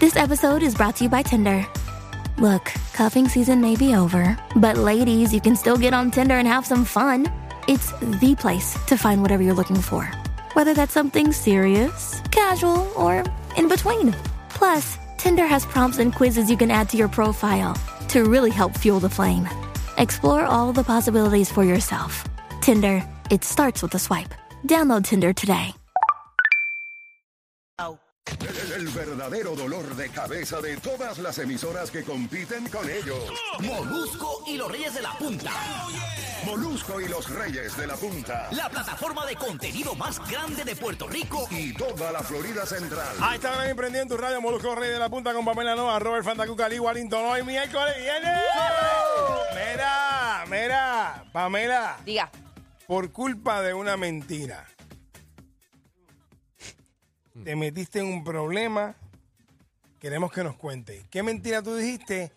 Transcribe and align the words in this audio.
This 0.00 0.14
episode 0.14 0.62
is 0.62 0.76
brought 0.76 0.94
to 0.96 1.04
you 1.04 1.10
by 1.10 1.22
Tinder. 1.22 1.66
Look, 2.36 2.70
cuffing 2.92 3.26
season 3.26 3.60
may 3.60 3.74
be 3.74 3.96
over, 3.96 4.38
but 4.54 4.78
ladies, 4.78 5.34
you 5.34 5.40
can 5.40 5.56
still 5.56 5.76
get 5.76 5.92
on 5.92 6.12
Tinder 6.12 6.36
and 6.36 6.46
have 6.46 6.64
some 6.64 6.84
fun. 6.84 7.26
It's 7.66 7.90
the 8.20 8.36
place 8.38 8.78
to 8.86 8.96
find 8.96 9.22
whatever 9.22 9.42
you're 9.42 9.58
looking 9.58 9.82
for, 9.82 10.04
whether 10.52 10.72
that's 10.72 10.92
something 10.92 11.32
serious, 11.32 12.22
casual, 12.30 12.88
or 12.94 13.24
in 13.56 13.66
between. 13.66 14.14
Plus, 14.50 14.96
Tinder 15.16 15.48
has 15.48 15.66
prompts 15.66 15.98
and 15.98 16.14
quizzes 16.14 16.48
you 16.48 16.56
can 16.56 16.70
add 16.70 16.88
to 16.90 16.96
your 16.96 17.08
profile 17.08 17.74
to 18.10 18.22
really 18.22 18.52
help 18.52 18.76
fuel 18.76 19.00
the 19.00 19.10
flame. 19.10 19.48
Explore 19.96 20.44
all 20.44 20.72
the 20.72 20.84
possibilities 20.84 21.50
for 21.50 21.64
yourself. 21.64 22.22
Tinder, 22.60 23.02
it 23.32 23.42
starts 23.42 23.82
with 23.82 23.96
a 23.96 23.98
swipe. 23.98 24.32
Download 24.64 25.02
Tinder 25.02 25.32
today. 25.32 25.74
El, 27.80 27.98
el 28.78 28.88
verdadero 28.90 29.56
dolor 29.56 29.96
de 29.96 30.08
cabeza 30.08 30.60
de 30.60 30.76
todas 30.76 31.18
las 31.18 31.36
emisoras 31.38 31.90
que 31.90 32.04
compiten 32.04 32.68
con 32.68 32.88
ellos. 32.88 33.18
Molusco 33.58 34.44
y 34.46 34.56
los 34.56 34.70
Reyes 34.70 34.94
de 34.94 35.02
la 35.02 35.18
Punta. 35.18 35.50
Molusco 36.44 37.00
y 37.00 37.08
los 37.08 37.28
Reyes 37.28 37.76
de 37.76 37.88
la 37.88 37.96
Punta. 37.96 38.48
La 38.52 38.68
plataforma 38.70 39.26
de 39.26 39.34
contenido 39.34 39.96
más 39.96 40.20
grande 40.30 40.62
de 40.62 40.76
Puerto 40.76 41.08
Rico. 41.08 41.48
Y 41.50 41.72
toda 41.74 42.12
la 42.12 42.20
Florida 42.20 42.64
Central. 42.66 43.16
Ahí 43.20 43.34
está 43.34 43.68
en 43.68 44.08
tu 44.08 44.16
radio 44.16 44.40
Molusco 44.40 44.72
Rey 44.76 44.90
de 44.90 44.98
la 45.00 45.08
Punta 45.08 45.34
con 45.34 45.44
Pamela 45.44 45.74
Nova, 45.74 45.98
Robert 45.98 46.24
Fantacuca, 46.24 46.68
Lee 46.68 46.78
Wallington. 46.78 47.24
Hoy 47.24 47.42
miércoles 47.42 47.96
viene. 47.96 48.32
Mira, 49.56 50.44
mira, 50.48 51.24
Pamela. 51.32 51.96
Diga. 52.04 52.30
Por 52.86 53.10
culpa 53.10 53.60
de 53.60 53.74
una 53.74 53.96
mentira. 53.96 54.64
Te 57.44 57.56
metiste 57.56 57.98
en 58.00 58.06
un 58.06 58.24
problema. 58.24 58.96
Queremos 59.98 60.30
que 60.32 60.44
nos 60.44 60.56
cuente. 60.56 61.04
¿Qué 61.10 61.22
mentira 61.22 61.62
tú 61.62 61.74
dijiste 61.76 62.32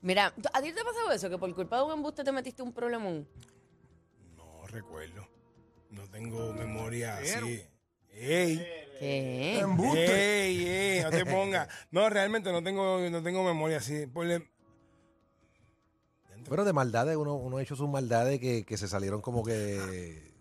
Mira, 0.00 0.32
¿tú- 0.32 0.48
¿a 0.52 0.60
ti 0.60 0.72
te 0.72 0.80
ha 0.80 0.84
pasado 0.84 1.12
eso? 1.12 1.30
Que 1.30 1.38
por 1.38 1.54
culpa 1.54 1.76
de 1.78 1.84
un 1.84 1.92
embuste 1.92 2.24
te 2.24 2.32
metiste 2.32 2.62
un 2.62 2.72
problemón. 2.72 3.26
No 4.36 4.66
recuerdo. 4.66 5.26
No 5.90 6.08
tengo 6.10 6.52
memoria 6.52 7.18
así. 7.18 7.62
¡Ey! 8.12 8.83
¿Qué? 9.04 9.60
¡Ey, 10.46 10.66
ey! 10.66 11.02
No 11.02 11.10
te 11.10 11.26
pongas. 11.26 11.68
No, 11.90 12.08
realmente 12.08 12.50
no 12.52 12.62
tengo, 12.62 12.98
no 13.10 13.22
tengo 13.22 13.44
memoria 13.44 13.78
así. 13.78 14.06
Ponle- 14.06 14.46
Pero 16.48 16.64
de 16.64 16.72
maldades, 16.72 17.16
uno, 17.16 17.34
uno 17.34 17.56
ha 17.58 17.62
hecho 17.62 17.76
sus 17.76 17.88
maldades 17.88 18.40
que, 18.40 18.64
que 18.64 18.76
se 18.76 18.88
salieron 18.88 19.20
como 19.20 19.44
que 19.44 20.33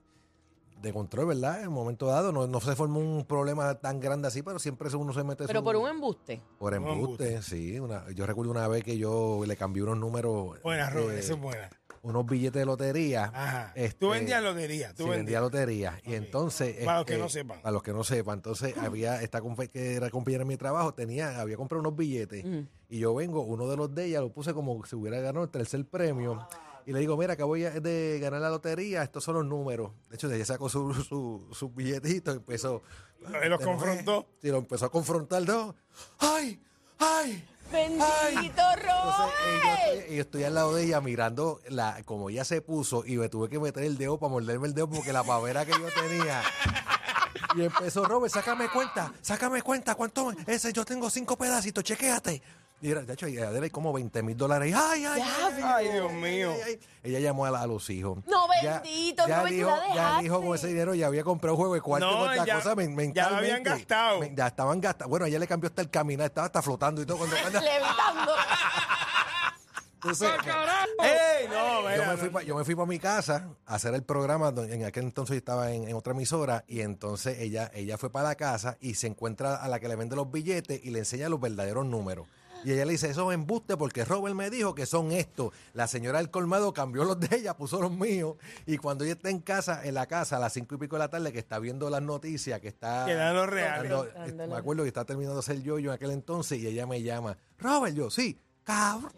de 0.83 0.93
control, 0.93 1.27
¿verdad? 1.27 1.61
En 1.61 1.69
un 1.69 1.73
momento 1.73 2.05
dado. 2.07 2.31
No, 2.31 2.45
no 2.45 2.59
se 2.61 2.75
formó 2.75 2.99
un 2.99 3.25
problema 3.25 3.73
tan 3.75 3.99
grande 3.99 4.27
así, 4.27 4.41
pero 4.43 4.59
siempre 4.59 4.93
uno 4.95 5.13
se 5.13 5.23
mete 5.23 5.45
Pero 5.47 5.59
su- 5.61 5.63
por 5.65 5.75
un 5.77 5.89
embuste. 5.89 6.41
por 6.59 6.73
Un 6.73 6.87
embuste, 6.89 7.29
embuste. 7.35 7.41
sí. 7.41 7.79
Una, 7.79 8.09
yo 8.11 8.25
recuerdo 8.27 8.51
una 8.51 8.67
vez 8.67 8.83
que 8.83 8.97
yo 8.97 9.41
le 9.47 9.55
cambié 9.57 9.81
unos 9.81 9.97
números. 9.97 10.61
Buena, 10.61 10.89
Robert, 10.89 11.17
eh, 11.17 11.19
eso 11.21 11.33
es 11.35 11.39
buena. 11.39 11.69
unos 12.01 12.25
billetes 12.25 12.59
de 12.59 12.65
lotería. 12.65 13.31
Ajá. 13.33 13.71
Este, 13.75 13.97
tú 13.97 14.09
vendías 14.09 14.43
lotería. 14.43 14.89
Tú 14.93 15.03
sí, 15.03 15.09
vendía 15.09 15.39
vendías. 15.39 15.41
lotería. 15.41 15.99
Y 16.05 16.15
entonces. 16.15 16.83
Para 16.83 16.97
los 16.97 17.05
que 17.05 17.13
este, 17.13 17.23
no 17.23 17.29
sepan. 17.29 17.61
Para 17.61 17.71
los 17.71 17.81
que 17.83 17.93
no 17.93 18.03
sepan. 18.03 18.33
Entonces, 18.39 18.77
había 18.77 19.21
esta 19.21 19.41
compa- 19.41 19.69
que 19.69 19.93
era 19.95 20.09
compañera 20.09 20.43
de 20.43 20.49
mi 20.49 20.57
trabajo, 20.57 20.93
tenía, 20.93 21.39
había 21.39 21.55
comprado 21.55 21.79
unos 21.79 21.95
billetes. 21.95 22.43
Y 22.89 22.99
yo 22.99 23.15
vengo, 23.15 23.41
uno 23.41 23.67
de 23.69 23.77
los 23.77 23.95
de 23.95 24.05
ella 24.05 24.19
lo 24.19 24.33
puse 24.33 24.53
como 24.53 24.83
si 24.85 24.97
hubiera 24.97 25.19
ganado 25.21 25.45
el 25.45 25.49
tercer 25.49 25.85
premio. 25.85 26.45
Y 26.85 26.91
le 26.91 26.99
digo, 26.99 27.17
mira, 27.17 27.33
acabo 27.33 27.55
de 27.55 28.19
ganar 28.21 28.41
la 28.41 28.49
lotería, 28.49 29.03
estos 29.03 29.23
son 29.23 29.35
los 29.35 29.45
números. 29.45 29.91
De 30.09 30.15
hecho, 30.15 30.31
ella 30.31 30.45
sacó 30.45 30.69
su, 30.69 30.93
su, 30.93 31.47
sus 31.51 31.73
billetitos 31.73 32.35
y 32.35 32.37
empezó. 32.37 32.81
Y 33.43 33.47
los 33.47 33.61
confrontó. 33.61 34.27
Sí, 34.41 34.49
lo 34.49 34.57
empezó 34.57 34.85
a 34.85 34.91
confrontar. 34.91 35.43
¿no? 35.47 35.75
¡Ay! 36.19 36.61
¡Ay! 36.99 37.47
¡Bendito 37.71 38.05
Entonces, 38.29 38.83
Robert! 38.83 39.33
yo, 39.63 39.73
estoy, 39.73 40.15
yo 40.15 40.21
estoy 40.21 40.43
al 40.43 40.53
lado 40.53 40.75
de 40.75 40.83
ella 40.83 41.01
mirando 41.01 41.59
la, 41.69 42.03
como 42.05 42.29
ella 42.29 42.45
se 42.45 42.61
puso 42.61 43.03
y 43.05 43.17
me 43.17 43.29
tuve 43.29 43.49
que 43.49 43.59
meter 43.59 43.83
el 43.83 43.97
dedo 43.97 44.19
para 44.19 44.31
morderme 44.31 44.67
el 44.67 44.75
dedo 44.75 44.89
porque 44.89 45.11
la 45.11 45.23
pavera 45.23 45.65
que 45.65 45.71
yo 45.71 45.87
tenía. 45.99 46.43
Y 47.55 47.63
empezó, 47.63 48.05
Robert, 48.05 48.33
sácame 48.33 48.69
cuenta, 48.69 49.11
sácame 49.21 49.61
cuenta, 49.61 49.95
¿cuánto? 49.95 50.31
Ese, 50.45 50.71
yo 50.71 50.85
tengo 50.85 51.09
cinco 51.09 51.37
pedacitos, 51.37 51.83
chequéate. 51.83 52.41
Y 52.83 52.91
era, 52.91 53.01
de 53.01 53.13
hecho, 53.13 53.27
ella 53.27 53.49
hay 53.49 53.69
como 53.69 53.93
20 53.93 54.21
mil 54.23 54.35
dólares. 54.35 54.69
Y, 54.69 54.73
Ay, 54.75 55.05
ay, 55.05 55.21
ay, 55.21 55.63
Ay, 55.63 55.87
Dios 55.89 56.11
mío. 56.11 56.51
Ella 57.01 57.19
llamó 57.19 57.45
a, 57.45 57.51
la- 57.51 57.61
a 57.61 57.65
los 57.67 57.89
hijos. 57.89 58.19
No, 58.27 58.45
bendito, 58.49 59.25
ya 59.25 59.45
dijo, 59.45 59.69
la 59.69 59.95
ya 59.95 60.19
dijo 60.21 60.41
con 60.41 60.53
ese 60.55 60.67
dinero, 60.67 60.93
ya 60.93 61.07
había 61.07 61.23
comprado 61.23 61.53
un 61.55 61.59
juego 61.59 61.73
de 61.75 61.81
cuarto 61.81 62.05
No, 62.05 62.25
ya- 62.35 62.55
cosa. 62.55 62.75
ya 63.13 63.29
lo 63.29 63.37
habían 63.37 63.63
gastado. 63.63 64.19
Ya 64.35 64.47
estaban 64.47 64.81
gastados. 64.81 65.09
Bueno, 65.09 65.25
ella 65.25 65.39
le 65.39 65.47
cambió 65.47 65.69
hasta 65.69 65.81
el 65.81 65.89
caminar, 65.89 66.25
estaba 66.27 66.45
hasta 66.47 66.61
flotando 66.61 67.01
y 67.01 67.05
todo. 67.05 67.19
Cuando, 67.19 67.37
cuando- 67.41 67.61
Levitando. 67.61 68.31
entonces, 69.95 70.29
¡Ey! 71.01 71.47
No, 71.47 71.81
yo 71.83 71.89
mira, 71.89 72.07
me, 72.11 72.17
fui 72.17 72.27
no. 72.27 72.33
pa- 72.33 72.43
yo 72.43 72.55
me 72.57 72.65
fui 72.65 72.75
para 72.75 72.85
mi 72.87 72.99
casa 72.99 73.47
a 73.65 73.75
hacer 73.75 73.93
el 73.93 74.03
programa. 74.03 74.49
En 74.49 74.83
aquel 74.83 75.05
entonces 75.05 75.35
yo 75.35 75.37
estaba 75.37 75.71
en, 75.71 75.87
en 75.87 75.95
otra 75.95 76.11
emisora 76.11 76.65
y 76.67 76.81
entonces 76.81 77.39
ella, 77.39 77.71
ella 77.73 77.97
fue 77.97 78.09
para 78.11 78.27
la 78.29 78.35
casa 78.35 78.77
y 78.81 78.95
se 78.95 79.07
encuentra 79.07 79.55
a 79.55 79.67
la 79.69 79.79
que 79.79 79.87
le 79.87 79.95
vende 79.95 80.17
los 80.17 80.29
billetes 80.29 80.81
y 80.83 80.89
le 80.89 80.99
enseña 80.99 81.29
los 81.29 81.39
verdaderos 81.39 81.85
números. 81.85 82.27
Y 82.63 82.71
ella 82.71 82.85
le 82.85 82.91
dice, 82.93 83.09
eso 83.09 83.31
es 83.31 83.35
embuste 83.35 83.75
porque 83.77 84.05
Robert 84.05 84.35
me 84.35 84.49
dijo 84.49 84.73
que 84.75 84.85
son 84.85 85.11
estos. 85.11 85.51
La 85.73 85.87
señora 85.87 86.19
del 86.19 86.29
colmado 86.31 86.73
cambió 86.73 87.03
los 87.03 87.19
de 87.19 87.35
ella, 87.37 87.55
puso 87.57 87.81
los 87.81 87.91
míos. 87.91 88.35
Y 88.65 88.77
cuando 88.77 89.03
ella 89.03 89.13
está 89.13 89.29
en 89.29 89.39
casa, 89.39 89.81
en 89.85 89.93
la 89.95 90.05
casa, 90.07 90.37
a 90.37 90.39
las 90.39 90.53
cinco 90.53 90.75
y 90.75 90.77
pico 90.77 90.95
de 90.95 90.99
la 90.99 91.09
tarde, 91.09 91.31
que 91.33 91.39
está 91.39 91.59
viendo 91.59 91.89
las 91.89 92.01
noticias, 92.01 92.59
que 92.59 92.67
está... 92.69 93.05
Que 93.05 93.15
los 93.15 93.47
reales. 93.47 93.91
eh, 94.15 94.47
me 94.47 94.55
acuerdo 94.55 94.83
que 94.83 94.87
está 94.89 95.05
terminando 95.05 95.35
de 95.35 95.39
hacer 95.39 95.61
yo 95.61 95.79
yo 95.79 95.91
en 95.91 95.95
aquel 95.95 96.11
entonces 96.11 96.59
y 96.59 96.67
ella 96.67 96.85
me 96.87 97.01
llama, 97.01 97.37
Robert, 97.57 97.95
yo, 97.95 98.09
sí, 98.09 98.39
cabrón. 98.63 99.11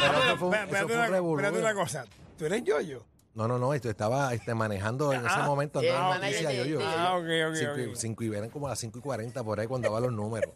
Pero 0.00 0.22
eso 0.24 0.36
fue 0.38 0.48
un- 0.48 0.54
Espérate, 0.54 0.76
eso 0.76 0.86
espérate 0.86 0.86
fue 0.86 0.94
un 0.94 0.98
una, 0.98 1.06
revolú. 1.08 1.40
espérate 1.40 1.58
una 1.60 1.74
cosa. 1.74 2.04
¿Tú 2.38 2.44
eres 2.46 2.62
yo-yo? 2.64 3.04
No, 3.34 3.46
no, 3.46 3.58
no, 3.58 3.72
esto 3.74 3.88
estaba 3.90 4.32
este, 4.34 4.54
manejando 4.54 5.12
en 5.12 5.20
ese 5.24 5.28
Ah, 5.38 5.44
momento. 5.46 5.78
andaba 5.80 6.08
manager 6.10 6.42
noticia, 6.44 6.64
de- 6.64 6.70
yo, 6.70 6.78
Ah, 6.82 7.16
ok, 7.16 7.24
ok, 7.50 7.54
Cinco, 7.56 7.78
y- 7.78 7.86
ok. 7.90 7.96
cinco 7.96 8.24
y 8.24 8.34
eran 8.34 8.50
como 8.50 8.66
a 8.66 8.70
las 8.70 8.78
5 8.80 8.98
y 8.98 9.02
40 9.02 9.44
por 9.44 9.60
ahí 9.60 9.66
cuando 9.66 9.88
daban 9.88 10.02
los 10.04 10.12
números. 10.12 10.52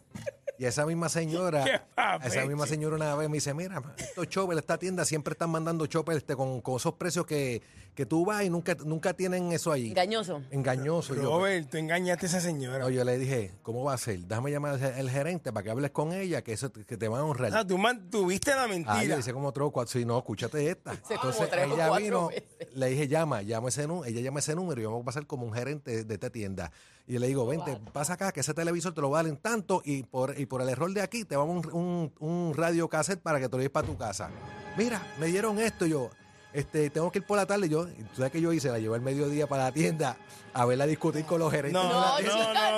Y 0.63 0.65
esa 0.65 0.85
misma 0.85 1.09
señora, 1.09 1.85
esa 2.23 2.45
misma 2.45 2.65
señora 2.65 2.95
una 2.95 3.13
vez 3.15 3.27
me 3.27 3.35
dice, 3.35 3.53
mira, 3.53 3.83
estos 3.97 4.29
choppers, 4.29 4.61
esta 4.61 4.77
tienda 4.77 5.03
siempre 5.03 5.33
están 5.33 5.49
mandando 5.49 5.85
choppers 5.87 6.19
este, 6.19 6.37
con, 6.37 6.61
con 6.61 6.77
esos 6.77 6.93
precios 6.93 7.25
que, 7.25 7.61
que 7.93 8.05
tú 8.05 8.23
vas 8.23 8.43
y 8.45 8.49
nunca, 8.49 8.73
nunca 8.85 9.13
tienen 9.13 9.51
eso 9.51 9.73
ahí. 9.73 9.89
Engañoso. 9.89 10.41
Engañoso. 10.51 11.15
Y 11.15 11.17
yo, 11.17 11.23
Robert, 11.23 11.69
tú 11.69 11.75
engañaste 11.75 12.27
a 12.27 12.29
esa 12.29 12.39
señora. 12.39 12.79
no, 12.79 12.89
yo 12.89 13.03
le 13.03 13.17
dije, 13.17 13.51
¿cómo 13.61 13.83
va 13.83 13.93
a 13.95 13.97
ser? 13.97 14.19
Déjame 14.19 14.51
llamar 14.51 14.81
al 14.81 15.09
gerente 15.09 15.51
para 15.51 15.65
que 15.65 15.69
hables 15.71 15.91
con 15.91 16.13
ella, 16.13 16.41
que 16.43 16.53
eso 16.53 16.71
que 16.71 16.95
te 16.95 17.09
van 17.09 17.19
a 17.19 17.25
honrar. 17.25 17.49
O 17.49 17.53
sea, 17.53 17.67
tú 17.67 17.77
mantuviste 17.77 18.51
la 18.51 18.63
Ah, 18.63 18.67
yo 18.67 18.71
mentira. 18.73 19.19
hice 19.19 19.33
como 19.33 19.51
tres 19.51 19.67
o 19.67 19.71
cuatro. 19.71 19.91
Sí, 19.91 20.05
no, 20.05 20.17
escúchate 20.17 20.65
esta. 20.69 20.95
como 21.01 21.13
Entonces 21.15 21.49
ella 21.51 21.87
cuatro 21.89 21.97
vino, 22.05 22.27
veces. 22.29 22.45
le 22.73 22.87
dije, 22.87 23.09
llama, 23.09 23.41
llama 23.41 23.67
ese 23.67 23.85
número. 23.85 24.05
Ella 24.05 24.21
llama 24.21 24.39
ese 24.39 24.55
número 24.55 24.79
y 24.79 24.83
yo 24.83 24.89
me 24.91 24.93
voy 24.93 25.01
a 25.01 25.05
pasar 25.07 25.27
como 25.27 25.45
un 25.45 25.51
gerente 25.51 26.05
de 26.05 26.13
esta 26.13 26.29
tienda. 26.29 26.71
Y 27.05 27.17
le 27.19 27.27
digo, 27.27 27.45
vente, 27.45 27.77
pasa 27.91 28.13
acá, 28.13 28.31
que 28.31 28.39
ese 28.39 28.53
televisor 28.53 28.93
te 28.93 29.01
lo 29.01 29.09
valen 29.09 29.35
tanto 29.35 29.81
y 29.83 30.03
por, 30.03 30.39
y 30.39 30.45
por 30.45 30.52
el 30.61 30.69
error 30.69 30.91
de 30.93 31.01
aquí 31.01 31.23
te 31.25 31.35
vamos 31.35 31.65
un, 31.67 32.11
un, 32.21 32.27
un 32.47 32.53
radio 32.55 32.87
cassette 32.87 33.19
para 33.21 33.39
que 33.39 33.47
te 33.47 33.51
lo 33.51 33.57
lleves 33.57 33.71
para 33.71 33.87
tu 33.87 33.97
casa. 33.97 34.29
Mira, 34.77 35.01
me 35.19 35.27
dieron 35.27 35.59
esto 35.59 35.85
yo. 35.85 36.09
este, 36.53 36.89
tengo 36.91 37.11
que 37.11 37.19
ir 37.19 37.25
por 37.25 37.37
la 37.37 37.45
tarde. 37.45 37.67
Yo, 37.69 37.85
¿tú 37.87 38.15
sabes 38.17 38.31
qué 38.31 38.39
yo 38.41 38.53
hice? 38.53 38.69
La 38.69 38.79
llevé 38.79 38.95
al 38.95 39.01
mediodía 39.01 39.47
para 39.47 39.63
la 39.65 39.71
tienda 39.71 40.17
a 40.53 40.65
verla 40.65 40.85
discutir 40.85 41.25
con 41.25 41.39
los 41.39 41.51
gerentes. 41.51 41.81
No, 41.81 41.87
de 41.87 41.93
no, 41.93 41.99
la 42.01 42.09
No, 42.11 42.17
tienda. 42.17 42.35
no, 42.37 42.49
chica, 42.53 42.71
no, 42.71 42.77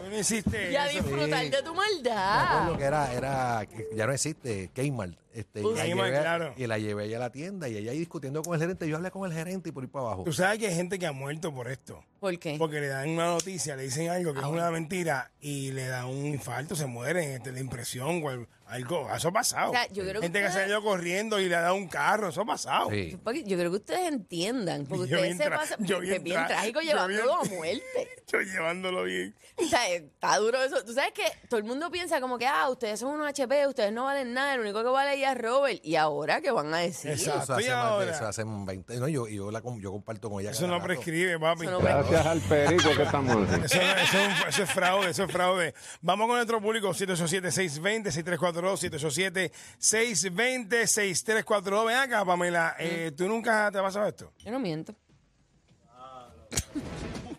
no. 0.00 0.10
Y 0.12 0.76
a 0.76 0.86
eso. 0.86 0.98
disfrutar 1.02 1.42
Sí. 1.44 1.50
de 1.50 1.62
tu 1.62 1.74
Me 1.74 1.80
acuerdo 1.82 2.04
maldad. 2.04 2.76
que 2.78 2.84
era, 2.84 3.12
era, 3.14 3.66
que 3.66 3.88
ya 3.94 4.06
no 4.06 4.12
existe, 4.12 4.70
Kmart. 4.74 5.18
Este, 5.32 5.60
y, 5.60 5.62
la 5.62 5.68
Kmart, 5.70 5.86
llevé, 5.86 6.10
claro. 6.20 6.54
y 6.56 6.66
la 6.66 6.78
llevé 6.78 7.04
allá 7.04 7.16
a 7.16 7.20
la 7.20 7.30
tienda 7.30 7.68
y 7.68 7.76
ella 7.76 7.92
ahí 7.92 7.98
discutiendo 7.98 8.42
con 8.42 8.54
el 8.54 8.60
gerente. 8.60 8.88
Yo 8.88 8.96
hablé 8.96 9.10
con 9.12 9.30
el 9.30 9.36
gerente 9.36 9.68
y 9.68 9.72
por 9.72 9.84
ir 9.84 9.90
para 9.90 10.06
abajo. 10.06 10.24
Tú 10.24 10.32
sabes 10.32 10.58
que 10.58 10.66
hay 10.66 10.74
gente 10.74 10.98
que 10.98 11.06
ha 11.06 11.12
muerto 11.12 11.54
por 11.54 11.68
esto. 11.70 12.02
¿Por 12.18 12.36
qué? 12.40 12.56
Porque 12.58 12.80
le 12.80 12.88
dan 12.88 13.08
una 13.10 13.26
noticia, 13.26 13.76
le 13.76 13.84
dicen 13.84 14.08
algo 14.08 14.30
Ah, 14.30 14.34
que 14.34 14.40
es 14.40 14.46
una 14.46 14.70
mentira 14.72 15.30
y 15.40 15.70
le 15.70 15.86
dan 15.86 16.06
un 16.06 16.26
infarto, 16.26 16.74
se 16.74 16.86
mueren, 16.86 17.30
este, 17.30 17.52
la 17.52 17.60
impresión, 17.60 18.20
o 18.24 18.46
algo. 18.66 19.08
Eso 19.14 19.28
ha 19.28 19.32
pasado. 19.32 19.70
O 19.70 19.72
sea, 19.72 19.86
yo 19.88 20.02
creo 20.02 20.14
que 20.20 20.22
gente 20.26 20.38
que, 20.40 20.46
se 20.46 20.46
ha 20.46 20.50
ustedes- 20.50 20.68
ido 20.70 20.82
corriendo 20.82 21.38
y 21.38 21.48
le 21.48 21.54
ha 21.54 21.60
dado 21.60 21.76
un 21.76 21.86
carro, 21.86 22.30
eso 22.30 22.40
ha 22.40 22.46
pasado. 22.46 22.90
Sí. 22.90 23.16
Porque 23.22 23.44
Yo 23.44 23.56
creo 23.56 23.70
que 23.70 23.76
ustedes 23.76 24.08
entiendan, 24.08 24.86
porque 24.86 25.06
Yo 25.08 25.16
ustedes 25.18 25.22
bien 25.22 25.38
se 25.38 25.44
tra- 25.46 25.56
pasan 25.56 25.84
yo 25.86 26.00
bien 26.00 26.14
es 26.14 26.22
bien 26.24 26.36
tra- 26.40 26.46
trágico 26.48 26.80
yo 26.80 26.86
llevándolo 26.88 27.36
a 27.36 27.44
muerte. 27.44 28.08
Yo 28.30 28.40
llevándolo 28.40 29.04
bien. 29.04 29.34
O 29.56 29.64
sea, 29.64 29.87
está 29.94 30.36
duro 30.38 30.62
eso. 30.62 30.84
Tú 30.84 30.92
sabes 30.92 31.12
que 31.12 31.24
todo 31.48 31.58
el 31.58 31.64
mundo 31.64 31.90
piensa 31.90 32.20
como 32.20 32.38
que, 32.38 32.46
ah, 32.46 32.68
ustedes 32.68 33.00
son 33.00 33.10
unos 33.10 33.28
HP, 33.28 33.66
ustedes 33.66 33.92
no 33.92 34.04
valen 34.04 34.32
nada, 34.34 34.54
el 34.54 34.60
único 34.60 34.82
que 34.82 34.88
vale 34.88 35.18
ya 35.18 35.32
es 35.32 35.38
Robert. 35.38 35.80
¿Y 35.84 35.96
ahora 35.96 36.40
qué 36.40 36.50
van 36.50 36.72
a 36.74 36.78
decir? 36.78 37.12
Exacto. 37.12 37.42
Eso 37.42 37.52
hace 37.54 37.66
y 37.66 37.70
más 37.70 37.76
de 37.84 37.88
ahora? 37.88 38.10
eso, 38.16 38.26
hace 38.26 38.44
20. 38.46 38.96
No, 38.98 39.08
yo, 39.08 39.28
yo, 39.28 39.50
la, 39.50 39.62
yo 39.80 39.92
comparto 39.92 40.30
con 40.30 40.40
ella. 40.40 40.50
Eso 40.50 40.66
no 40.66 40.74
rato. 40.74 40.86
prescribe, 40.86 41.38
papi. 41.38 41.62
Eso 41.62 41.70
no 41.72 41.80
Gracias 41.80 42.26
al 42.26 42.40
perico 42.40 42.90
que 42.96 43.02
estamos. 43.02 43.48
Eso, 43.52 43.64
eso 43.64 43.80
es 43.80 44.14
un- 44.14 44.48
eso 44.48 44.62
es 44.62 44.70
fraude, 44.70 45.10
eso 45.10 45.24
es 45.24 45.32
fraude. 45.32 45.74
Vamos 46.00 46.26
con 46.26 46.36
nuestro 46.36 46.60
público, 46.60 46.92
787-620-6342, 46.94 49.50
787-620-6342. 49.80 51.86
Ven 51.86 51.96
acá, 51.96 52.24
Pamela, 52.24 52.76
eh, 52.78 53.12
¿tú 53.16 53.26
nunca 53.28 53.70
te 53.70 53.78
ha 53.78 53.82
pasado 53.82 54.06
esto? 54.06 54.32
Yo 54.38 54.50
no 54.50 54.58
miento. 54.58 54.94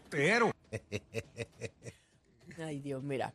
Pero. 0.09 0.51
Ay, 2.59 2.79
Dios, 2.79 3.03
mira. 3.03 3.33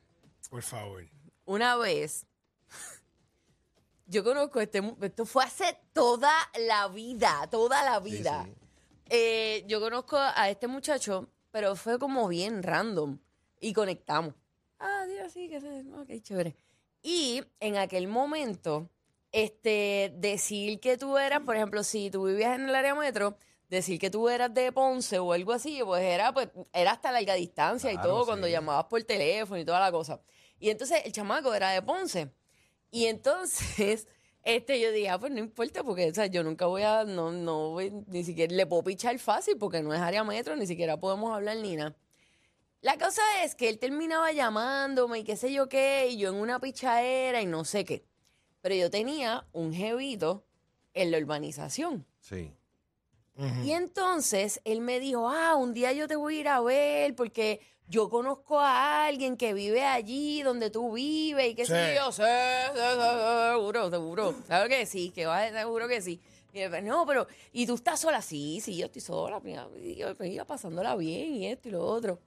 Por 0.51 0.63
favor. 0.63 1.05
Una 1.45 1.77
vez, 1.77 2.27
yo 4.07 4.25
conozco 4.25 4.61
este, 4.61 4.83
esto 5.01 5.27
fue 5.27 5.45
hace 5.45 5.79
toda 5.93 6.33
la 6.59 6.89
vida, 6.89 7.49
toda 7.51 7.83
la 7.85 8.01
vida. 8.01 8.45
sí. 8.45 8.55
Eh, 9.11 9.65
yo 9.67 9.81
conozco 9.81 10.17
a 10.17 10.49
este 10.49 10.67
muchacho, 10.67 11.29
pero 11.51 11.77
fue 11.77 11.99
como 11.99 12.27
bien 12.29 12.63
random 12.63 13.19
y 13.61 13.73
conectamos. 13.73 14.35
Ah, 14.79 15.05
Dios, 15.07 15.33
sí, 15.33 15.49
que 15.49 15.61
se, 15.61 15.85
ok, 15.93 16.23
chévere. 16.23 16.57
Y 17.03 17.43
en 17.61 17.77
aquel 17.77 18.09
momento, 18.09 18.89
este, 19.31 20.13
decir 20.17 20.81
que 20.81 20.97
tú 20.97 21.19
eras, 21.19 21.41
por 21.41 21.55
ejemplo, 21.55 21.83
si 21.85 22.11
tú 22.11 22.25
vivías 22.25 22.59
en 22.59 22.69
el 22.69 22.75
área 22.75 22.95
metro, 22.95 23.37
decir 23.75 23.99
que 23.99 24.11
tú 24.11 24.29
eras 24.29 24.53
de 24.55 24.73
Ponce 24.73 25.19
o 25.19 25.33
algo 25.33 25.53
así, 25.53 25.81
pues 25.85 26.03
era, 26.03 26.33
pues, 26.33 26.49
era 26.73 26.93
hasta 26.93 27.13
larga 27.13 27.35
distancia 27.35 27.93
y 27.93 27.99
todo 27.99 28.21
sí. 28.21 28.27
cuando 28.27 28.49
llamabas 28.49 28.87
por 28.87 29.03
teléfono 29.05 29.61
y 29.61 29.65
toda 29.65 29.81
la 29.81 29.93
cosa. 29.93 30.21
Y 30.59 30.71
entonces 30.71 31.03
el 31.05 31.13
chamaco 31.13 31.53
era 31.53 31.71
de 31.71 31.83
Ponce. 31.83 32.33
Y 32.91 33.07
entonces, 33.07 34.09
este, 34.43 34.81
yo 34.81 34.93
dije, 34.93 35.11
ah, 35.11 35.19
pues 35.19 35.33
no 35.33 35.41
importa, 35.41 35.83
porque 35.83 36.11
o 36.11 36.15
sea, 36.15 36.27
yo 36.27 36.43
nunca 36.43 36.67
voy 36.67 36.83
a, 36.83 37.05
no, 37.05 37.33
no 37.33 37.71
voy, 37.71 37.91
ni 38.07 38.25
siquiera 38.25 38.55
le 38.55 38.67
puedo 38.67 38.85
pichar 38.85 39.19
fácil, 39.19 39.59
porque 39.59 39.83
no 39.83 39.93
es 39.93 40.01
área 40.01 40.25
metro, 40.25 40.57
ni 40.57 40.67
siquiera 40.67 40.99
podemos 40.99 41.35
hablar 41.35 41.57
ni 41.59 41.77
nada. 41.77 41.97
La 42.81 42.99
cosa 42.99 43.23
es 43.43 43.55
que 43.55 43.69
él 43.71 43.79
terminaba 43.79 44.31
llamándome 44.33 45.21
y 45.21 45.25
qué 45.25 45.37
sé 45.37 45.53
yo 45.53 45.69
qué, 45.69 46.09
y 46.11 46.19
yo 46.19 46.29
en 46.31 46.37
una 46.37 46.61
pichadera 46.61 47.41
y 47.41 47.47
no 47.47 47.65
sé 47.65 47.85
qué. 47.85 48.05
Pero 48.61 48.75
yo 48.75 48.91
tenía 48.91 49.47
un 49.53 49.73
jevito 49.73 50.47
en 50.93 51.11
la 51.11 51.19
urbanización. 51.19 52.07
Sí. 52.21 52.53
Y 53.65 53.73
entonces 53.73 54.61
él 54.65 54.81
me 54.81 55.01
dijo, 55.01 55.29
ah, 55.29 55.57
un 55.57 55.75
día 55.75 55.93
yo 55.93 56.07
te 56.07 56.15
voy 56.15 56.37
a 56.37 56.41
ir 56.41 56.49
a 56.49 56.61
ver 56.61 57.17
porque 57.17 57.61
yo 57.89 58.09
conozco 58.09 58.61
a 58.61 59.07
alguien 59.07 59.37
que 59.37 59.53
vive 59.53 59.85
allí 59.85 60.43
donde 60.43 60.71
tú 60.71 60.93
vives 60.93 61.51
y 61.51 61.55
qué 61.55 61.67
sé 61.67 61.91
Sí. 61.91 61.97
yo, 61.97 62.13
sí, 62.13 62.23
seguro, 63.53 63.91
seguro, 63.91 64.35
claro 64.47 64.69
que 64.69 64.87
sí, 64.87 65.11
que 65.11 65.27
va, 65.27 65.49
seguro 65.51 65.89
que 65.89 66.01
sí. 66.01 66.21
Y 66.53 66.61
yo, 66.61 66.69
no, 66.83 67.05
pero, 67.05 67.27
¿y 67.53 67.67
tú 67.67 67.75
estás 67.75 67.99
sola? 67.99 68.23
Sí, 68.23 68.61
sí, 68.63 68.77
yo 68.77 68.87
estoy 68.87 69.03
sola, 69.03 69.41
mira, 69.41 69.67
y 69.83 69.97
yo 69.97 70.15
me 70.19 70.29
iba 70.29 70.45
pasándola 70.45 70.95
bien 70.95 71.35
y 71.35 71.47
esto 71.49 71.69
y 71.69 71.73
lo 71.73 71.85
otro. 71.85 72.21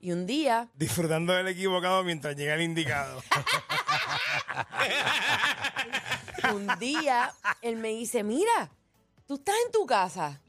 Y 0.00 0.12
un 0.12 0.26
día, 0.26 0.70
Disfrutando 0.74 1.34
del 1.34 1.48
equivocado 1.48 2.02
mientras 2.02 2.34
llega 2.34 2.54
el 2.54 2.62
indicado. 2.62 3.22
un 6.54 6.66
día, 6.78 7.32
él 7.62 7.76
me 7.76 7.88
dice, 7.88 8.22
mira, 8.24 8.70
tú 9.26 9.34
estás 9.34 9.54
en 9.66 9.72
tu 9.72 9.86
casa. 9.86 10.40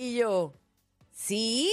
Y 0.00 0.16
yo, 0.16 0.54
sí, 1.12 1.70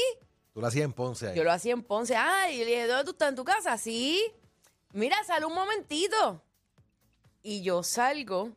Tú 0.54 0.60
la 0.62 0.70
hacías 0.70 0.86
en 0.86 0.94
Ponce 0.94 1.28
ahí. 1.30 1.36
Yo 1.38 1.44
lo 1.44 1.52
hacía 1.52 1.74
en 1.74 1.84
Ponce. 1.84 2.16
Ay, 2.16 2.56
y 2.56 2.58
le 2.60 2.66
dije, 2.66 2.88
¿dónde 2.88 3.04
tú 3.04 3.12
estás? 3.12 3.30
¿En 3.30 3.36
tu 3.36 3.44
casa? 3.44 3.78
Sí. 3.78 4.24
Mira, 4.94 5.16
sal 5.26 5.44
un 5.46 5.54
momentito. 5.54 6.42
Y 7.44 7.62
yo 7.62 7.84
salgo 7.84 8.50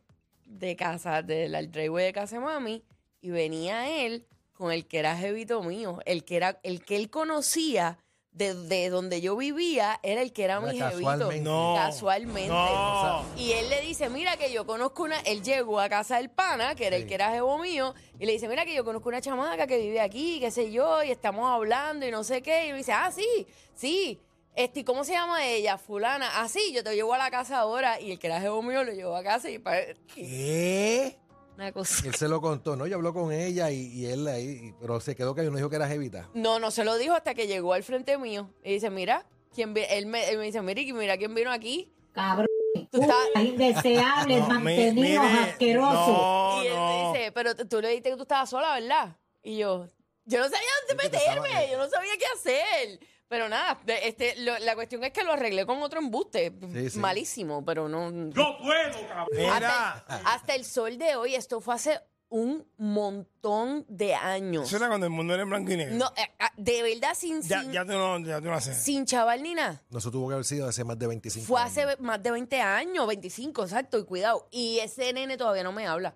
de 0.45 0.75
casa, 0.75 1.21
del 1.21 1.69
driveway 1.71 2.05
de 2.05 2.13
casa 2.13 2.37
de 2.37 2.41
mami, 2.41 2.83
y 3.21 3.29
venía 3.29 4.03
él 4.05 4.25
con 4.53 4.71
el 4.71 4.87
que 4.87 4.97
era 4.99 5.15
jevito 5.17 5.61
mío, 5.61 5.99
el 6.05 6.23
que 6.25 6.37
era, 6.37 6.59
el 6.63 6.83
que 6.83 6.95
él 6.95 7.09
conocía 7.09 7.99
de, 8.31 8.53
de 8.55 8.89
donde 8.89 9.21
yo 9.21 9.35
vivía, 9.35 9.99
era 10.01 10.21
el 10.21 10.31
que 10.33 10.45
era, 10.45 10.57
Era 10.57 10.71
mi 10.71 10.77
jevito. 10.79 11.03
casualmente. 11.05 11.41
No. 11.41 11.73
Casualmente. 11.75 12.47
No. 12.49 13.25
Y 13.37 13.51
dice, 13.99 14.09
mira 14.09 14.37
que 14.37 14.51
yo 14.51 14.65
conozco 14.65 15.03
una, 15.03 15.19
él 15.21 15.43
llegó 15.43 15.79
a 15.79 15.89
casa 15.89 16.17
del 16.17 16.29
pana, 16.29 16.73
que 16.75 16.87
era 16.87 16.95
el 16.95 17.05
que 17.05 17.15
era 17.15 17.31
jevo 17.31 17.57
mío, 17.59 17.93
y 18.17 18.25
le 18.25 18.31
dice, 18.33 18.47
mira 18.47 18.65
que 18.65 18.73
yo 18.73 18.83
conozco 18.85 19.09
una 19.09 19.19
chamaca 19.21 19.67
que 19.67 19.77
vive 19.77 19.99
aquí, 19.99 20.39
qué 20.39 20.51
sé 20.51 20.71
yo, 20.71 21.03
y 21.03 21.11
estamos 21.11 21.49
hablando 21.49 22.07
y 22.07 22.11
no 22.11 22.23
sé 22.23 22.41
qué. 22.41 22.67
Y 22.67 22.71
me 22.71 22.77
dice, 22.79 22.93
ah, 22.93 23.11
sí, 23.11 23.45
sí. 23.75 24.19
Este, 24.55 24.81
¿y 24.81 24.83
¿Cómo 24.83 25.03
se 25.03 25.13
llama 25.13 25.45
ella? 25.45 25.77
Fulana. 25.77 26.29
Ah, 26.41 26.47
sí, 26.49 26.73
yo 26.73 26.83
te 26.83 26.93
llevo 26.95 27.13
a 27.13 27.17
la 27.17 27.29
casa 27.31 27.59
ahora. 27.59 27.99
Y 28.01 28.11
el 28.11 28.19
que 28.19 28.27
era 28.27 28.41
jevo 28.41 28.61
mío 28.61 28.83
lo 28.83 28.91
llevó 28.91 29.15
a 29.15 29.23
casa 29.23 29.49
y 29.49 29.59
pa- 29.59 29.77
¿Qué? 30.13 31.17
una 31.55 31.71
cosa. 31.71 32.05
Él 32.07 32.15
se 32.15 32.27
lo 32.27 32.41
contó, 32.41 32.75
¿no? 32.75 32.87
Yo 32.87 32.95
habló 32.95 33.13
con 33.13 33.31
ella 33.31 33.69
y, 33.71 33.87
y 33.93 34.05
él 34.07 34.27
ahí, 34.27 34.73
pero 34.81 34.99
se 35.01 35.15
quedó 35.15 35.35
que 35.35 35.43
no 35.43 35.55
dijo 35.55 35.69
que 35.69 35.75
era 35.77 35.87
jevita. 35.87 36.29
No, 36.33 36.59
no 36.59 36.71
se 36.71 36.83
lo 36.83 36.97
dijo 36.97 37.13
hasta 37.13 37.33
que 37.33 37.47
llegó 37.47 37.73
al 37.73 37.83
frente 37.83 38.17
mío. 38.17 38.49
Y 38.63 38.73
dice, 38.73 38.89
mira, 38.89 39.25
¿quién 39.53 39.73
vi-?" 39.73 39.85
él, 39.89 40.05
me, 40.07 40.29
él 40.29 40.37
me 40.39 40.45
dice, 40.45 40.61
mira, 40.61 40.81
mira 40.93 41.17
quién 41.17 41.33
vino 41.35 41.51
aquí. 41.51 41.91
Cabrón, 42.13 42.47
Tú 42.91 43.01
estás- 43.01 43.17
indeseables, 43.43 44.39
No, 44.47 44.47
mi- 44.59 44.63
mantenidos, 44.63 45.25
mire, 45.25 45.39
asquerosos. 45.43 46.07
No, 46.07 46.63
y 46.63 46.67
él 46.67 46.73
no. 46.75 47.11
me 47.13 47.19
dice, 47.19 47.31
pero 47.31 47.55
t- 47.55 47.65
tú 47.65 47.81
le 47.81 47.89
dijiste 47.89 48.09
que 48.11 48.15
tú 48.15 48.23
estabas 48.23 48.49
sola, 48.49 48.73
¿verdad? 48.73 49.15
Y 49.43 49.57
yo, 49.57 49.87
yo 50.25 50.39
no 50.39 50.45
sabía 50.45 50.67
dónde 50.87 51.09
te 51.09 51.17
estaba- 51.17 51.41
meterme, 51.41 51.71
yo 51.71 51.77
no 51.77 51.89
sabía 51.89 52.11
qué 52.17 52.25
hacer. 52.35 52.99
Pero 53.27 53.47
nada, 53.47 53.79
de- 53.85 54.07
este, 54.07 54.35
lo- 54.37 54.57
la 54.57 54.73
cuestión 54.73 55.03
es 55.03 55.11
que 55.13 55.23
lo 55.23 55.33
arreglé 55.33 55.63
con 55.67 55.83
otro 55.83 55.99
embuste. 55.99 56.51
Sí, 56.73 56.89
sí. 56.89 56.97
Malísimo, 56.99 57.63
pero 57.63 57.87
no. 57.87 58.09
¡No 58.09 58.57
puedo, 58.57 59.07
cabrón! 59.07 59.27
Mira. 59.33 59.55
Hasta, 59.93 60.15
hasta 60.25 60.55
el 60.55 60.65
sol 60.65 60.97
de 60.97 61.15
hoy, 61.15 61.35
esto 61.35 61.61
fue 61.61 61.75
hace 61.75 61.99
un 62.29 62.65
montón 62.77 63.85
de 63.89 64.13
años. 64.15 64.67
Eso 64.67 64.77
era 64.77 64.87
cuando 64.87 65.07
el 65.07 65.11
mundo 65.11 65.33
era 65.33 65.43
en 65.43 65.49
blanco 65.49 65.71
y 65.71 65.77
negro. 65.77 65.95
No, 65.95 66.05
eh, 66.15 66.31
ah, 66.39 66.51
de 66.57 66.83
verdad, 66.83 67.13
sin, 67.15 67.41
ya, 67.41 67.61
sin, 67.61 67.71
ya 67.71 67.83
tú 67.85 67.93
no, 67.93 68.19
ya 68.19 68.39
tú 68.39 68.45
no 68.47 68.53
haces. 68.53 68.77
sin 68.77 69.05
chaval 69.05 69.41
ni 69.41 69.55
nada. 69.55 69.81
No, 69.89 69.97
eso 69.99 70.11
tuvo 70.11 70.27
que 70.27 70.33
haber 70.33 70.45
sido 70.45 70.67
hace 70.67 70.83
más 70.83 70.97
de 70.99 71.07
25 71.07 71.45
Fue 71.47 71.59
años. 71.59 71.71
hace 71.71 71.85
ve- 71.85 71.97
más 71.99 72.21
de 72.21 72.31
20 72.31 72.61
años, 72.61 73.07
25, 73.07 73.63
exacto, 73.63 73.97
y 73.97 74.03
cuidado. 74.05 74.47
Y 74.51 74.79
ese 74.79 75.11
nene 75.13 75.37
todavía 75.37 75.63
no 75.63 75.71
me 75.71 75.87
habla. 75.87 76.15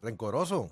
Rencoroso. 0.00 0.70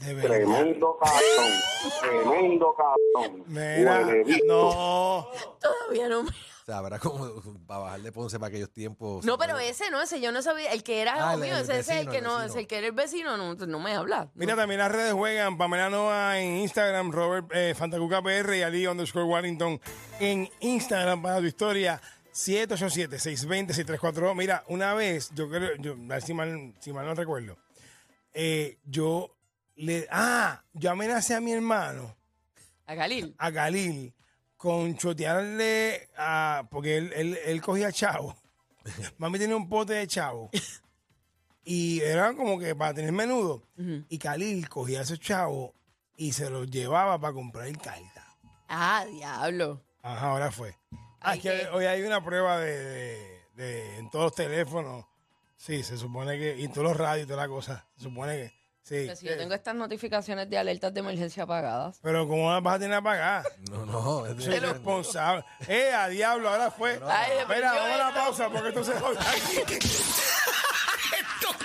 De 0.00 0.12
verdad. 0.14 0.28
Tremendo 0.36 0.98
cabrón. 1.00 1.52
Tremendo 2.00 2.74
cabrón. 2.76 3.44
Mira, 3.46 4.02
Huele 4.06 4.24
bicho. 4.24 4.44
no. 4.46 5.26
Todavía 5.60 6.08
no 6.08 6.22
me 6.24 6.30
O 6.30 6.32
sea, 6.70 6.78
habrá 6.78 6.98
como 6.98 7.42
para 7.66 7.80
bajar 7.80 8.00
de 8.02 8.12
Ponce 8.12 8.38
para 8.38 8.48
aquellos 8.48 8.70
tiempos. 8.72 9.24
No, 9.24 9.36
pero 9.38 9.58
ese 9.58 9.90
no, 9.90 10.00
ese 10.00 10.20
yo 10.20 10.32
no 10.32 10.42
sabía. 10.42 10.72
El 10.72 10.82
que 10.82 11.00
era 11.02 11.30
Ah, 11.30 11.34
el- 11.34 11.40
mío, 11.40 11.56
el 11.56 11.62
ese 11.62 11.78
es 11.80 11.88
el 11.88 11.94
vecino, 11.96 12.12
que 12.12 12.18
el 12.18 12.24
no, 12.24 12.38
vecino. 12.38 12.60
el 12.60 12.66
que 12.66 12.78
era 12.78 12.86
el 12.86 12.92
vecino, 12.92 13.36
no, 13.36 13.54
no 13.54 13.80
me 13.80 13.94
habla. 13.94 14.30
Mira, 14.34 14.56
también 14.56 14.80
las 14.80 14.90
redes 14.92 15.12
juegan. 15.12 15.58
Pamela 15.58 15.90
Noa 15.90 16.38
en 16.40 16.56
Instagram, 16.58 17.10
Robert 17.12 17.46
eh, 17.54 17.74
Fantacuca 17.76 18.22
PR 18.22 18.56
y 18.56 18.62
Ali 18.62 18.86
underscore 18.86 19.24
Warrington 19.24 19.80
en 20.20 20.48
Instagram 20.60 21.22
para 21.22 21.38
tu 21.38 21.44
historia. 21.46 22.00
787-620-6342. 22.32 24.34
Mira, 24.36 24.64
una 24.68 24.94
vez, 24.94 25.30
yo 25.34 25.48
creo, 25.48 25.76
yo, 25.78 25.92
a 25.92 25.96
ver 25.96 26.22
si 26.22 26.34
mal, 26.34 26.74
si 26.80 26.92
mal 26.92 27.06
no 27.06 27.14
recuerdo, 27.14 27.56
eh, 28.32 28.78
yo 28.84 29.34
le. 29.76 30.06
Ah, 30.10 30.62
yo 30.72 30.90
amenacé 30.90 31.34
a 31.34 31.40
mi 31.40 31.52
hermano, 31.52 32.16
A 32.86 32.94
Galil. 32.94 33.34
a 33.38 33.50
Galil, 33.50 34.14
con 34.60 34.94
chotearle 34.94 36.10
a. 36.18 36.64
Porque 36.70 36.98
él, 36.98 37.12
él, 37.16 37.38
él 37.46 37.62
cogía 37.62 37.90
chavo. 37.90 38.36
Mami 39.18 39.38
tenía 39.38 39.56
un 39.56 39.70
pote 39.70 39.94
de 39.94 40.06
chavo. 40.06 40.50
Y 41.64 42.00
era 42.00 42.34
como 42.34 42.58
que 42.58 42.74
para 42.74 42.92
tener 42.92 43.12
menudo. 43.12 43.62
Y 44.08 44.18
Khalil 44.18 44.68
cogía 44.68 44.98
a 45.00 45.02
esos 45.02 45.18
chavos 45.18 45.72
y 46.16 46.32
se 46.32 46.50
los 46.50 46.70
llevaba 46.70 47.18
para 47.18 47.32
comprar 47.32 47.70
carta. 47.78 48.26
Ah, 48.68 49.06
diablo. 49.10 49.82
Ajá, 50.02 50.30
ahora 50.30 50.50
fue. 50.50 50.76
Ah, 51.20 51.36
es 51.36 51.40
que 51.42 51.68
hoy 51.72 51.86
hay 51.86 52.02
una 52.02 52.22
prueba 52.22 52.58
de, 52.58 52.78
de- 52.78 53.40
de- 53.54 53.96
en 53.98 54.10
todos 54.10 54.26
los 54.26 54.34
teléfonos. 54.34 55.06
Sí, 55.56 55.82
se 55.82 55.96
supone 55.96 56.38
que, 56.38 56.56
y 56.58 56.64
en 56.64 56.72
todos 56.72 56.88
los 56.88 56.96
radios 56.96 57.24
y 57.24 57.28
toda 57.28 57.42
la 57.42 57.48
cosa, 57.48 57.86
se 57.96 58.04
supone 58.04 58.32
que 58.36 58.59
Sí. 58.90 59.08
Si 59.14 59.24
yo 59.24 59.36
tengo 59.36 59.54
estas 59.54 59.76
notificaciones 59.76 60.50
de 60.50 60.58
alertas 60.58 60.92
de 60.92 60.98
emergencia 60.98 61.44
apagadas. 61.44 62.00
Pero 62.02 62.26
¿cómo 62.26 62.50
las 62.52 62.60
vas 62.60 62.74
a 62.74 62.78
tener 62.80 62.96
apagadas? 62.96 63.46
No, 63.70 63.86
no. 63.86 64.26
es 64.26 64.42
Soy 64.42 64.58
responsable. 64.58 65.44
Eh, 65.68 65.92
a 65.92 66.08
diablo, 66.08 66.48
ahora 66.48 66.72
fue. 66.72 67.00
Ay, 67.06 67.38
Espera, 67.38 67.72
vamos 67.72 67.90
a 67.92 67.96
la 67.98 68.14
pausa 68.14 68.48
porque 68.48 68.70
esto 68.70 68.82
se 68.82 68.98
joda 68.98 69.20
aquí. 69.30 69.76
Estos 69.76 71.56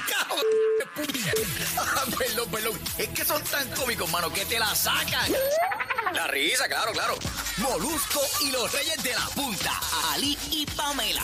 puñet. 0.93 1.47
Ah, 1.79 2.03
Perdón, 2.15 2.51
perdón. 2.51 2.79
Es 2.99 3.07
que 3.09 3.25
son 3.25 3.43
tan 3.45 3.67
cómicos, 3.71 4.11
mano, 4.11 4.31
que 4.31 4.45
te 4.45 4.59
la 4.59 4.75
sacan. 4.75 5.31
La 6.13 6.27
risa, 6.27 6.67
claro, 6.67 6.91
claro. 6.91 7.15
Molusco 7.57 8.21
y 8.41 8.51
los 8.51 8.71
reyes 8.71 9.01
de 9.01 9.13
la 9.13 9.25
punta. 9.33 9.71
Ali 10.13 10.37
y 10.51 10.67
Pamela. 10.67 11.23